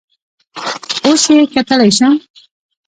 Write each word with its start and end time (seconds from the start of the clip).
اوس 1.05 1.21
یې 1.33 1.41
کتلی 1.53 1.91
شم؟ 1.97 2.13